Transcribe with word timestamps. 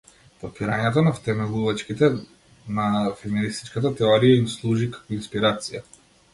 Потпирањето 0.43 1.03
на 1.07 1.11
втемелувачките 1.17 2.09
на 2.79 2.87
феминистичката 3.21 3.95
теорија 4.03 4.35
им 4.43 4.51
служи 4.59 4.93
како 4.99 5.19
инспирација. 5.23 5.87